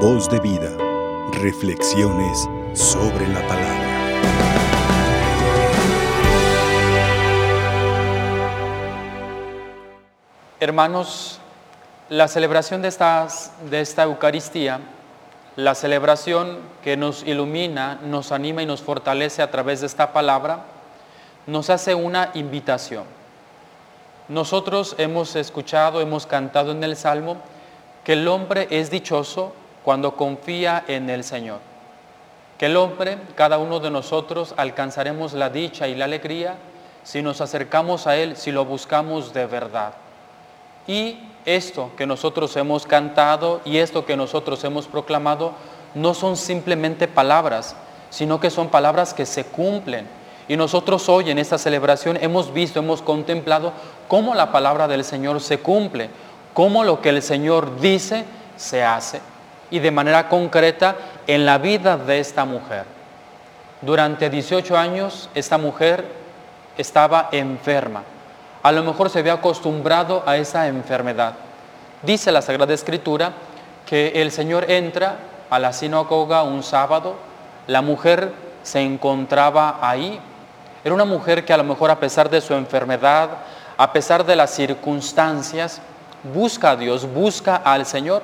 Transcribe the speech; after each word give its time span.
Voz 0.00 0.28
de 0.28 0.38
vida. 0.40 0.76
Reflexiones 1.32 2.46
sobre 2.74 3.26
la 3.28 3.40
palabra. 3.48 3.86
Hermanos, 10.60 11.40
la 12.10 12.28
celebración 12.28 12.82
de, 12.82 12.92
de 13.70 13.80
esta 13.80 14.02
Eucaristía, 14.02 14.80
la 15.56 15.74
celebración 15.74 16.58
que 16.84 16.98
nos 16.98 17.22
ilumina, 17.22 17.98
nos 18.04 18.32
anima 18.32 18.62
y 18.62 18.66
nos 18.66 18.82
fortalece 18.82 19.40
a 19.40 19.50
través 19.50 19.80
de 19.80 19.86
esta 19.86 20.12
palabra, 20.12 20.66
nos 21.46 21.70
hace 21.70 21.94
una 21.94 22.32
invitación. 22.34 23.04
Nosotros 24.28 24.94
hemos 24.98 25.34
escuchado, 25.36 26.02
hemos 26.02 26.26
cantado 26.26 26.72
en 26.72 26.84
el 26.84 26.96
Salmo 26.96 27.38
que 28.04 28.12
el 28.12 28.28
hombre 28.28 28.68
es 28.70 28.90
dichoso 28.90 29.54
cuando 29.86 30.16
confía 30.16 30.82
en 30.88 31.08
el 31.10 31.22
Señor. 31.22 31.60
Que 32.58 32.66
el 32.66 32.76
hombre, 32.76 33.18
cada 33.36 33.58
uno 33.58 33.78
de 33.78 33.88
nosotros, 33.88 34.52
alcanzaremos 34.56 35.32
la 35.32 35.48
dicha 35.48 35.86
y 35.86 35.94
la 35.94 36.06
alegría 36.06 36.56
si 37.04 37.22
nos 37.22 37.40
acercamos 37.40 38.08
a 38.08 38.16
Él, 38.16 38.36
si 38.36 38.50
lo 38.50 38.64
buscamos 38.64 39.32
de 39.32 39.46
verdad. 39.46 39.92
Y 40.88 41.20
esto 41.44 41.92
que 41.96 42.04
nosotros 42.04 42.56
hemos 42.56 42.84
cantado 42.84 43.60
y 43.64 43.76
esto 43.76 44.04
que 44.04 44.16
nosotros 44.16 44.64
hemos 44.64 44.88
proclamado 44.88 45.52
no 45.94 46.14
son 46.14 46.36
simplemente 46.36 47.06
palabras, 47.06 47.76
sino 48.10 48.40
que 48.40 48.50
son 48.50 48.70
palabras 48.70 49.14
que 49.14 49.24
se 49.24 49.44
cumplen. 49.44 50.08
Y 50.48 50.56
nosotros 50.56 51.08
hoy 51.08 51.30
en 51.30 51.38
esta 51.38 51.58
celebración 51.58 52.18
hemos 52.20 52.52
visto, 52.52 52.80
hemos 52.80 53.02
contemplado 53.02 53.72
cómo 54.08 54.34
la 54.34 54.50
palabra 54.50 54.88
del 54.88 55.04
Señor 55.04 55.40
se 55.40 55.60
cumple, 55.60 56.10
cómo 56.54 56.82
lo 56.82 57.00
que 57.00 57.10
el 57.10 57.22
Señor 57.22 57.78
dice 57.78 58.24
se 58.56 58.82
hace 58.82 59.20
y 59.70 59.78
de 59.78 59.90
manera 59.90 60.28
concreta 60.28 60.96
en 61.26 61.46
la 61.46 61.58
vida 61.58 61.96
de 61.96 62.20
esta 62.20 62.44
mujer. 62.44 62.84
Durante 63.82 64.30
18 64.30 64.76
años 64.76 65.28
esta 65.34 65.58
mujer 65.58 66.04
estaba 66.78 67.28
enferma. 67.32 68.02
A 68.62 68.72
lo 68.72 68.82
mejor 68.82 69.10
se 69.10 69.20
había 69.20 69.34
acostumbrado 69.34 70.22
a 70.26 70.36
esa 70.36 70.66
enfermedad. 70.66 71.34
Dice 72.02 72.32
la 72.32 72.42
Sagrada 72.42 72.74
Escritura 72.74 73.32
que 73.86 74.20
el 74.20 74.32
Señor 74.32 74.70
entra 74.70 75.16
a 75.50 75.58
la 75.58 75.72
sinagoga 75.72 76.42
un 76.42 76.62
sábado, 76.62 77.16
la 77.66 77.82
mujer 77.82 78.32
se 78.62 78.80
encontraba 78.80 79.78
ahí. 79.80 80.20
Era 80.84 80.94
una 80.94 81.04
mujer 81.04 81.44
que 81.44 81.52
a 81.52 81.56
lo 81.56 81.64
mejor 81.64 81.90
a 81.90 82.00
pesar 82.00 82.28
de 82.28 82.40
su 82.40 82.54
enfermedad, 82.54 83.30
a 83.76 83.92
pesar 83.92 84.24
de 84.24 84.36
las 84.36 84.50
circunstancias, 84.50 85.80
busca 86.34 86.70
a 86.70 86.76
Dios, 86.76 87.06
busca 87.12 87.56
al 87.56 87.86
Señor. 87.86 88.22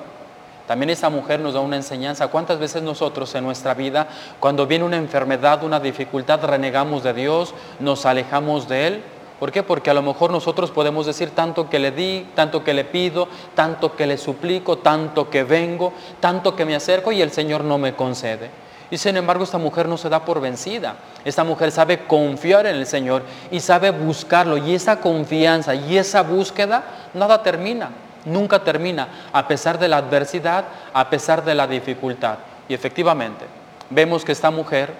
También 0.67 0.89
esa 0.89 1.09
mujer 1.09 1.39
nos 1.41 1.53
da 1.53 1.59
una 1.59 1.75
enseñanza. 1.75 2.27
¿Cuántas 2.27 2.57
veces 2.57 2.83
nosotros 2.83 3.35
en 3.35 3.43
nuestra 3.43 3.73
vida, 3.73 4.07
cuando 4.39 4.65
viene 4.65 4.85
una 4.85 4.97
enfermedad, 4.97 5.63
una 5.63 5.79
dificultad, 5.79 6.43
renegamos 6.43 7.03
de 7.03 7.13
Dios, 7.13 7.53
nos 7.79 8.05
alejamos 8.05 8.69
de 8.69 8.87
Él? 8.87 9.03
¿Por 9.39 9.51
qué? 9.51 9.61
Porque 9.61 9.89
a 9.89 9.93
lo 9.93 10.01
mejor 10.01 10.31
nosotros 10.31 10.71
podemos 10.71 11.05
decir 11.05 11.31
tanto 11.31 11.69
que 11.69 11.79
le 11.79 11.91
di, 11.91 12.27
tanto 12.33 12.63
que 12.63 12.73
le 12.73 12.85
pido, 12.85 13.27
tanto 13.55 13.93
que 13.95 14.07
le 14.07 14.17
suplico, 14.17 14.77
tanto 14.77 15.29
que 15.29 15.43
vengo, 15.43 15.91
tanto 16.21 16.55
que 16.55 16.63
me 16.63 16.75
acerco 16.75 17.11
y 17.11 17.21
el 17.21 17.31
Señor 17.31 17.65
no 17.65 17.77
me 17.77 17.93
concede. 17.93 18.49
Y 18.89 18.97
sin 18.97 19.17
embargo 19.17 19.43
esta 19.43 19.57
mujer 19.57 19.89
no 19.89 19.97
se 19.97 20.07
da 20.07 20.23
por 20.23 20.39
vencida. 20.39 20.95
Esta 21.25 21.43
mujer 21.43 21.71
sabe 21.71 22.05
confiar 22.05 22.67
en 22.67 22.75
el 22.75 22.85
Señor 22.85 23.23
y 23.51 23.59
sabe 23.59 23.89
buscarlo. 23.89 24.55
Y 24.55 24.75
esa 24.75 25.01
confianza 25.01 25.75
y 25.75 25.97
esa 25.97 26.21
búsqueda 26.21 26.83
nada 27.13 27.43
termina 27.43 27.89
nunca 28.25 28.63
termina, 28.63 29.07
a 29.31 29.47
pesar 29.47 29.79
de 29.79 29.87
la 29.87 29.97
adversidad, 29.97 30.65
a 30.93 31.09
pesar 31.09 31.43
de 31.43 31.55
la 31.55 31.67
dificultad. 31.67 32.37
Y 32.67 32.73
efectivamente, 32.73 33.45
vemos 33.89 34.23
que 34.23 34.31
esta 34.31 34.51
mujer 34.51 34.93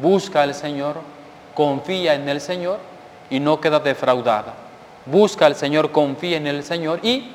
busca 0.00 0.42
al 0.42 0.54
Señor, 0.54 0.96
confía 1.54 2.14
en 2.14 2.28
el 2.28 2.40
Señor 2.40 2.78
y 3.28 3.40
no 3.40 3.60
queda 3.60 3.80
defraudada. 3.80 4.54
Busca 5.06 5.46
al 5.46 5.56
Señor, 5.56 5.92
confía 5.92 6.36
en 6.36 6.46
el 6.46 6.62
Señor 6.62 7.00
y 7.02 7.32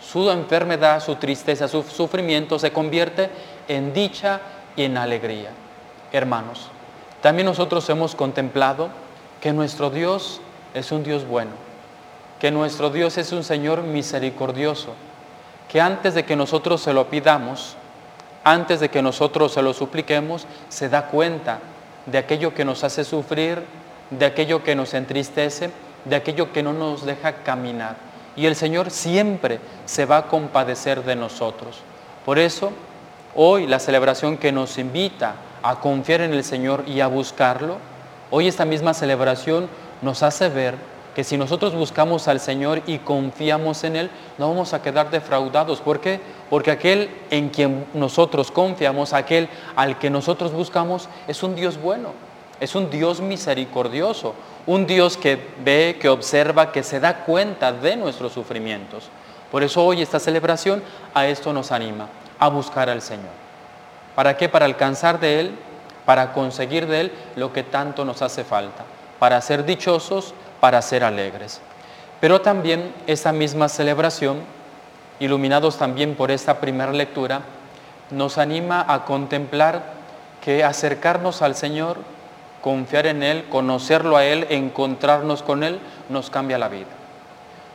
su 0.00 0.30
enfermedad, 0.30 1.00
su 1.00 1.16
tristeza, 1.16 1.68
su 1.68 1.82
sufrimiento 1.82 2.58
se 2.58 2.72
convierte 2.72 3.30
en 3.68 3.92
dicha 3.94 4.40
y 4.76 4.84
en 4.84 4.98
alegría. 4.98 5.50
Hermanos, 6.12 6.68
también 7.22 7.46
nosotros 7.46 7.88
hemos 7.88 8.14
contemplado 8.14 8.88
que 9.40 9.52
nuestro 9.52 9.90
Dios 9.90 10.40
es 10.74 10.92
un 10.92 11.04
Dios 11.04 11.26
bueno 11.26 11.73
que 12.44 12.50
nuestro 12.50 12.90
Dios 12.90 13.16
es 13.16 13.32
un 13.32 13.42
Señor 13.42 13.84
misericordioso, 13.84 14.92
que 15.66 15.80
antes 15.80 16.12
de 16.12 16.26
que 16.26 16.36
nosotros 16.36 16.82
se 16.82 16.92
lo 16.92 17.08
pidamos, 17.08 17.74
antes 18.44 18.80
de 18.80 18.90
que 18.90 19.00
nosotros 19.00 19.54
se 19.54 19.62
lo 19.62 19.72
supliquemos, 19.72 20.46
se 20.68 20.90
da 20.90 21.06
cuenta 21.06 21.60
de 22.04 22.18
aquello 22.18 22.52
que 22.52 22.66
nos 22.66 22.84
hace 22.84 23.02
sufrir, 23.02 23.62
de 24.10 24.26
aquello 24.26 24.62
que 24.62 24.74
nos 24.74 24.92
entristece, 24.92 25.70
de 26.04 26.16
aquello 26.16 26.52
que 26.52 26.62
no 26.62 26.74
nos 26.74 27.06
deja 27.06 27.32
caminar. 27.36 27.96
Y 28.36 28.44
el 28.44 28.56
Señor 28.56 28.90
siempre 28.90 29.58
se 29.86 30.04
va 30.04 30.18
a 30.18 30.26
compadecer 30.26 31.02
de 31.02 31.16
nosotros. 31.16 31.78
Por 32.26 32.38
eso, 32.38 32.72
hoy 33.34 33.66
la 33.66 33.78
celebración 33.78 34.36
que 34.36 34.52
nos 34.52 34.76
invita 34.76 35.36
a 35.62 35.80
confiar 35.80 36.20
en 36.20 36.34
el 36.34 36.44
Señor 36.44 36.84
y 36.86 37.00
a 37.00 37.06
buscarlo, 37.06 37.78
hoy 38.30 38.48
esta 38.48 38.66
misma 38.66 38.92
celebración 38.92 39.66
nos 40.02 40.22
hace 40.22 40.50
ver 40.50 40.92
que 41.14 41.24
si 41.24 41.36
nosotros 41.36 41.74
buscamos 41.74 42.26
al 42.26 42.40
Señor 42.40 42.82
y 42.86 42.98
confiamos 42.98 43.84
en 43.84 43.96
Él, 43.96 44.10
no 44.36 44.48
vamos 44.48 44.74
a 44.74 44.82
quedar 44.82 45.10
defraudados. 45.10 45.80
¿Por 45.80 46.00
qué? 46.00 46.20
Porque 46.50 46.70
aquel 46.70 47.08
en 47.30 47.50
quien 47.50 47.86
nosotros 47.94 48.50
confiamos, 48.50 49.12
aquel 49.12 49.48
al 49.76 49.98
que 49.98 50.10
nosotros 50.10 50.52
buscamos, 50.52 51.08
es 51.28 51.42
un 51.42 51.54
Dios 51.54 51.80
bueno, 51.80 52.10
es 52.58 52.74
un 52.74 52.90
Dios 52.90 53.20
misericordioso, 53.20 54.34
un 54.66 54.86
Dios 54.86 55.16
que 55.16 55.38
ve, 55.64 55.98
que 56.00 56.08
observa, 56.08 56.72
que 56.72 56.82
se 56.82 56.98
da 56.98 57.24
cuenta 57.24 57.72
de 57.72 57.96
nuestros 57.96 58.32
sufrimientos. 58.32 59.08
Por 59.50 59.62
eso 59.62 59.84
hoy 59.84 60.02
esta 60.02 60.18
celebración 60.18 60.82
a 61.14 61.26
esto 61.26 61.52
nos 61.52 61.70
anima, 61.70 62.08
a 62.40 62.48
buscar 62.48 62.90
al 62.90 63.02
Señor. 63.02 63.44
¿Para 64.16 64.36
qué? 64.36 64.48
Para 64.48 64.64
alcanzar 64.64 65.20
de 65.20 65.40
Él, 65.40 65.54
para 66.04 66.32
conseguir 66.32 66.86
de 66.86 67.02
Él 67.02 67.12
lo 67.36 67.52
que 67.52 67.62
tanto 67.62 68.04
nos 68.04 68.20
hace 68.20 68.42
falta, 68.42 68.84
para 69.18 69.40
ser 69.40 69.64
dichosos 69.64 70.34
para 70.64 70.80
ser 70.80 71.04
alegres. 71.04 71.60
Pero 72.22 72.40
también 72.40 72.94
esa 73.06 73.32
misma 73.32 73.68
celebración, 73.68 74.38
iluminados 75.20 75.76
también 75.76 76.14
por 76.14 76.30
esta 76.30 76.58
primera 76.58 76.90
lectura, 76.90 77.42
nos 78.10 78.38
anima 78.38 78.82
a 78.88 79.04
contemplar 79.04 79.92
que 80.42 80.64
acercarnos 80.64 81.42
al 81.42 81.54
Señor, 81.54 81.98
confiar 82.62 83.04
en 83.04 83.22
Él, 83.22 83.44
conocerlo 83.50 84.16
a 84.16 84.24
Él, 84.24 84.46
encontrarnos 84.48 85.42
con 85.42 85.64
Él, 85.64 85.80
nos 86.08 86.30
cambia 86.30 86.56
la 86.56 86.70
vida. 86.70 86.88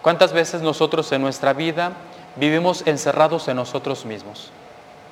¿Cuántas 0.01 0.33
veces 0.33 0.63
nosotros 0.63 1.11
en 1.11 1.21
nuestra 1.21 1.53
vida 1.53 1.91
vivimos 2.37 2.81
encerrados 2.87 3.47
en 3.49 3.57
nosotros 3.57 4.03
mismos? 4.03 4.49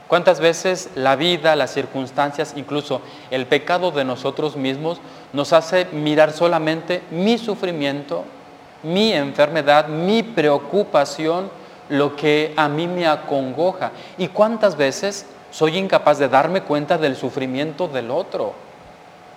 ¿Cuántas 0.08 0.40
veces 0.40 0.90
la 0.96 1.18
vida, 1.18 1.58
las 1.58 1.74
circunstancias, 1.74 2.54
incluso 2.56 3.02
el 3.30 3.46
pecado 3.46 3.92
de 3.92 4.06
nosotros 4.06 4.56
mismos 4.56 5.02
nos 5.34 5.52
hace 5.52 5.86
mirar 5.92 6.32
solamente 6.32 7.04
mi 7.12 7.38
sufrimiento, 7.38 8.24
mi 8.84 9.12
enfermedad, 9.12 9.88
mi 9.88 10.24
preocupación, 10.24 11.50
lo 11.90 12.16
que 12.16 12.54
a 12.56 12.70
mí 12.70 12.88
me 12.88 13.06
acongoja? 13.06 13.92
¿Y 14.18 14.30
cuántas 14.30 14.78
veces 14.78 15.26
soy 15.52 15.78
incapaz 15.78 16.20
de 16.20 16.30
darme 16.30 16.62
cuenta 16.62 16.98
del 16.98 17.18
sufrimiento 17.18 17.90
del 17.90 18.10
otro? 18.10 18.54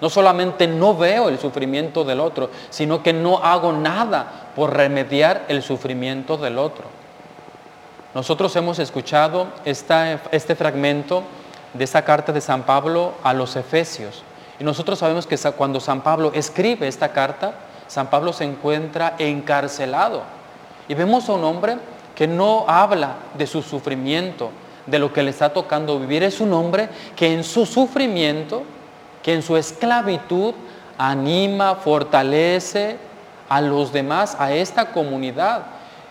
No 0.00 0.08
solamente 0.08 0.68
no 0.68 0.96
veo 0.96 1.28
el 1.28 1.40
sufrimiento 1.40 2.04
del 2.04 2.20
otro, 2.20 2.48
sino 2.70 3.02
que 3.02 3.12
no 3.12 3.38
hago 3.38 3.72
nada 3.72 4.52
por 4.54 4.74
remediar 4.76 5.46
el 5.48 5.62
sufrimiento 5.64 6.36
del 6.36 6.58
otro. 6.58 6.99
Nosotros 8.14 8.54
hemos 8.56 8.80
escuchado 8.80 9.46
este 9.64 10.54
fragmento 10.56 11.22
de 11.74 11.84
esta 11.84 12.02
carta 12.04 12.32
de 12.32 12.40
San 12.40 12.64
Pablo 12.64 13.12
a 13.22 13.32
los 13.32 13.54
Efesios. 13.54 14.24
Y 14.58 14.64
nosotros 14.64 14.98
sabemos 14.98 15.28
que 15.28 15.38
cuando 15.52 15.78
San 15.78 16.00
Pablo 16.00 16.32
escribe 16.34 16.88
esta 16.88 17.12
carta, 17.12 17.54
San 17.86 18.10
Pablo 18.10 18.32
se 18.32 18.44
encuentra 18.44 19.14
encarcelado. 19.18 20.22
Y 20.88 20.94
vemos 20.94 21.28
a 21.28 21.34
un 21.34 21.44
hombre 21.44 21.78
que 22.16 22.26
no 22.26 22.64
habla 22.66 23.14
de 23.38 23.46
su 23.46 23.62
sufrimiento, 23.62 24.50
de 24.86 24.98
lo 24.98 25.12
que 25.12 25.22
le 25.22 25.30
está 25.30 25.52
tocando 25.52 25.98
vivir. 26.00 26.24
Es 26.24 26.40
un 26.40 26.52
hombre 26.52 26.88
que 27.14 27.32
en 27.32 27.44
su 27.44 27.64
sufrimiento, 27.64 28.64
que 29.22 29.34
en 29.34 29.42
su 29.42 29.56
esclavitud, 29.56 30.52
anima, 30.98 31.76
fortalece 31.76 32.96
a 33.48 33.60
los 33.60 33.92
demás, 33.92 34.36
a 34.38 34.52
esta 34.52 34.90
comunidad. 34.90 35.62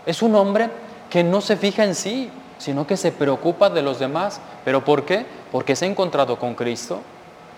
Es 0.06 0.22
un 0.22 0.34
hombre 0.36 0.70
que 1.10 1.24
no 1.24 1.42
se 1.42 1.58
fija 1.58 1.84
en 1.84 1.96
sí, 1.96 2.30
sino 2.58 2.86
que 2.86 2.98
se 2.98 3.12
preocupa 3.12 3.70
de 3.70 3.82
los 3.82 4.00
demás. 4.00 4.42
¿Pero 4.66 4.84
por 4.86 5.06
qué? 5.06 5.26
Porque 5.52 5.76
se 5.76 5.86
ha 5.86 5.88
encontrado 5.88 6.38
con 6.38 6.56
Cristo, 6.56 7.00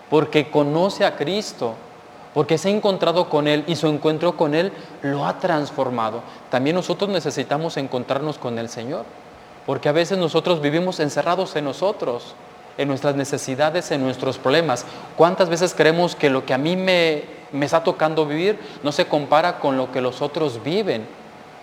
porque 0.08 0.50
conoce 0.50 1.04
a 1.04 1.16
Cristo, 1.16 1.74
porque 2.34 2.56
se 2.56 2.68
ha 2.68 2.70
encontrado 2.70 3.28
con 3.28 3.46
Él 3.46 3.64
y 3.66 3.76
su 3.76 3.88
encuentro 3.88 4.36
con 4.36 4.54
Él 4.54 4.72
lo 5.02 5.26
ha 5.26 5.38
transformado. 5.38 6.22
También 6.50 6.76
nosotros 6.76 7.10
necesitamos 7.10 7.76
encontrarnos 7.76 8.38
con 8.38 8.58
el 8.58 8.68
Señor. 8.68 9.04
porque 9.64 9.88
a 9.88 9.92
veces 9.92 10.18
nosotros 10.18 10.60
vivimos 10.60 10.98
encerrados 10.98 11.54
en 11.54 11.66
nosotros, 11.66 12.34
en 12.78 12.88
nuestras 12.88 13.14
necesidades, 13.14 13.92
en 13.92 14.02
nuestros 14.02 14.36
problemas. 14.38 14.84
¿Cuántas 15.16 15.48
veces 15.48 15.72
creemos 15.72 16.16
que 16.16 16.30
lo 16.30 16.44
que 16.44 16.52
a 16.52 16.58
mí 16.58 16.76
me, 16.76 17.22
me 17.52 17.66
está 17.66 17.84
tocando 17.84 18.26
vivir 18.26 18.58
no 18.82 18.90
se 18.90 19.06
compara 19.06 19.60
con 19.60 19.76
lo 19.76 19.92
que 19.92 20.00
los 20.00 20.20
otros 20.20 20.64
viven? 20.64 21.06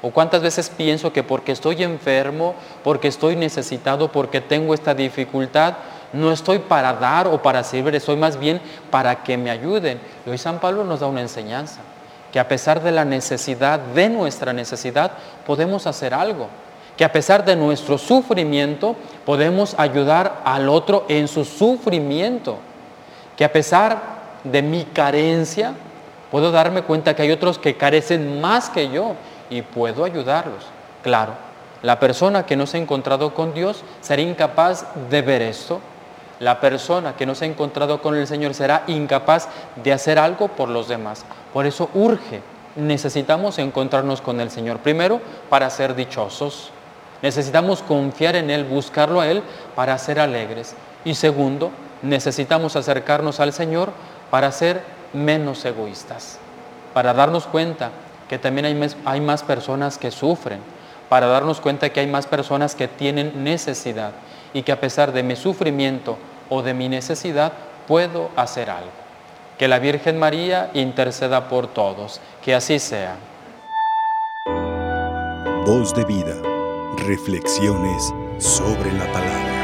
¿O 0.02 0.12
cuántas 0.12 0.42
veces 0.42 0.70
pienso 0.70 1.12
que 1.12 1.24
porque 1.24 1.52
estoy 1.52 1.84
enfermo, 1.84 2.56
porque 2.84 3.10
estoy 3.10 3.36
necesitado, 3.36 4.12
porque 4.12 4.40
tengo 4.40 4.74
esta 4.74 4.94
dificultad, 4.94 5.74
no 6.14 6.32
estoy 6.32 6.60
para 6.60 6.94
dar 6.94 7.28
o 7.28 7.42
para 7.42 7.64
servir, 7.64 7.96
estoy 7.96 8.16
más 8.16 8.40
bien 8.40 8.62
para 8.90 9.24
que 9.24 9.38
me 9.38 9.50
ayuden? 9.50 10.00
Y 10.26 10.30
hoy 10.30 10.38
San 10.38 10.60
Pablo 10.60 10.86
nos 10.86 11.02
da 11.02 11.08
una 11.08 11.20
enseñanza, 11.22 11.82
que 12.32 12.40
a 12.40 12.48
pesar 12.48 12.82
de 12.82 12.92
la 12.92 13.04
necesidad, 13.04 13.80
de 13.80 14.10
nuestra 14.10 14.54
necesidad, 14.54 15.12
podemos 15.46 15.86
hacer 15.86 16.14
algo. 16.14 16.48
Que 16.96 17.04
a 17.04 17.12
pesar 17.12 17.44
de 17.44 17.56
nuestro 17.56 17.98
sufrimiento 17.98 18.96
podemos 19.26 19.76
ayudar 19.78 20.42
al 20.46 20.70
otro 20.70 21.06
en 21.10 21.28
su 21.28 21.44
sufrimiento, 21.44 22.58
que 23.38 23.44
a 23.44 23.52
pesar 23.52 24.20
de 24.44 24.62
mi 24.62 24.84
carencia 24.86 25.74
puedo 26.32 26.52
darme 26.52 26.84
cuenta 26.84 27.16
que 27.16 27.24
hay 27.24 27.32
otros 27.32 27.58
que 27.58 27.76
carecen 27.76 28.40
más 28.40 28.70
que 28.70 28.90
yo 28.90 29.16
y 29.50 29.62
puedo 29.62 30.04
ayudarlos. 30.04 30.66
Claro, 31.04 31.34
la 31.82 32.00
persona 32.00 32.46
que 32.46 32.56
no 32.56 32.68
se 32.68 32.78
ha 32.78 32.82
encontrado 32.82 33.34
con 33.34 33.54
Dios 33.54 33.84
será 34.02 34.22
incapaz 34.22 34.86
de 35.10 35.22
ver 35.22 35.42
esto. 35.42 35.80
La 36.40 36.60
persona 36.60 37.16
que 37.16 37.26
no 37.26 37.36
se 37.36 37.46
ha 37.46 37.48
encontrado 37.48 38.02
con 38.02 38.16
el 38.16 38.28
Señor 38.28 38.54
será 38.54 38.84
incapaz 38.88 39.48
de 39.82 39.94
hacer 39.94 40.20
algo 40.20 40.50
por 40.50 40.70
los 40.70 40.88
demás. 40.88 41.26
Por 41.54 41.66
eso 41.66 41.90
urge, 41.94 42.42
necesitamos 42.76 43.60
encontrarnos 43.60 44.22
con 44.22 44.40
el 44.40 44.52
Señor. 44.52 44.80
Primero, 44.80 45.22
para 45.50 45.70
ser 45.70 45.96
dichosos. 45.96 46.72
Necesitamos 47.22 47.82
confiar 47.82 48.36
en 48.36 48.50
Él, 48.50 48.64
buscarlo 48.64 49.20
a 49.20 49.28
Él 49.28 49.44
para 49.76 49.98
ser 49.98 50.20
alegres. 50.20 50.76
Y 51.04 51.16
segundo, 51.16 51.72
necesitamos 52.02 52.76
acercarnos 52.76 53.40
al 53.40 53.52
Señor 53.52 53.92
para 54.30 54.52
ser 54.52 54.82
menos 55.14 55.66
egoístas, 55.66 56.38
para 56.94 57.14
darnos 57.14 57.48
cuenta 57.48 57.92
que 58.30 58.38
también 58.38 58.66
hay 58.66 58.76
más, 58.76 58.96
hay 59.04 59.20
más 59.20 59.44
personas 59.44 59.98
que 59.98 60.12
sufren, 60.12 60.60
para 61.10 61.26
darnos 61.26 61.60
cuenta 61.60 61.90
que 61.90 62.00
hay 62.00 62.08
más 62.08 62.28
personas 62.28 62.76
que 62.76 62.88
tienen 62.88 63.44
necesidad 63.44 64.12
y 64.54 64.62
que 64.62 64.72
a 64.72 64.80
pesar 64.80 65.12
de 65.12 65.24
mi 65.24 65.36
sufrimiento 65.36 66.18
o 66.50 66.62
de 66.62 66.74
mi 66.74 66.88
necesidad 66.88 67.52
puedo 67.88 68.30
hacer 68.36 68.70
algo. 68.70 68.92
Que 69.58 69.68
la 69.68 69.80
Virgen 69.80 70.20
María 70.20 70.70
interceda 70.74 71.50
por 71.50 71.68
todos, 71.68 72.22
que 72.44 72.56
así 72.56 72.80
sea. 72.80 73.18
Voz 75.66 75.94
de 75.94 76.06
vida. 76.06 76.36
Reflexiones 76.98 78.14
sobre 78.38 78.94
la 78.94 79.12
palabra. 79.12 79.59